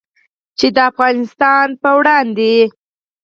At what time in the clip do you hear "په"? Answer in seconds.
1.81-1.89